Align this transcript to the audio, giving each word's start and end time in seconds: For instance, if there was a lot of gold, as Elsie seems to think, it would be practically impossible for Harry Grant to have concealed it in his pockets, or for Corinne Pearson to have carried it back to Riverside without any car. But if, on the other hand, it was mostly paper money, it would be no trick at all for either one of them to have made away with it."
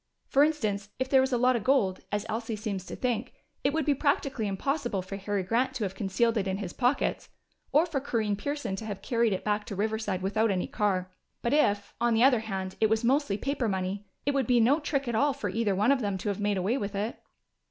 For 0.25 0.43
instance, 0.43 0.89
if 0.97 1.09
there 1.09 1.21
was 1.21 1.31
a 1.31 1.37
lot 1.37 1.55
of 1.55 1.63
gold, 1.63 1.99
as 2.11 2.25
Elsie 2.27 2.55
seems 2.55 2.87
to 2.87 2.95
think, 2.95 3.33
it 3.63 3.71
would 3.71 3.85
be 3.85 3.93
practically 3.93 4.47
impossible 4.47 5.03
for 5.03 5.15
Harry 5.15 5.43
Grant 5.43 5.75
to 5.75 5.83
have 5.83 5.93
concealed 5.93 6.37
it 6.37 6.47
in 6.47 6.57
his 6.57 6.73
pockets, 6.73 7.29
or 7.71 7.85
for 7.85 7.99
Corinne 7.99 8.35
Pearson 8.35 8.75
to 8.77 8.85
have 8.87 9.03
carried 9.03 9.31
it 9.31 9.43
back 9.43 9.63
to 9.65 9.75
Riverside 9.75 10.23
without 10.23 10.49
any 10.49 10.65
car. 10.65 11.11
But 11.43 11.53
if, 11.53 11.93
on 12.01 12.15
the 12.15 12.23
other 12.23 12.39
hand, 12.39 12.77
it 12.81 12.89
was 12.89 13.03
mostly 13.03 13.37
paper 13.37 13.67
money, 13.67 14.03
it 14.25 14.33
would 14.33 14.47
be 14.47 14.59
no 14.59 14.79
trick 14.79 15.07
at 15.07 15.13
all 15.13 15.33
for 15.33 15.51
either 15.51 15.75
one 15.75 15.91
of 15.91 16.01
them 16.01 16.17
to 16.17 16.29
have 16.29 16.39
made 16.39 16.57
away 16.57 16.79
with 16.79 16.95
it." 16.95 17.19